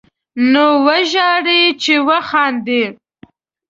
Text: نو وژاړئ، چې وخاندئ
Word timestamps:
نو 0.51 0.65
وژاړئ، 0.87 1.63
چې 1.81 1.93
وخاندئ 2.07 2.85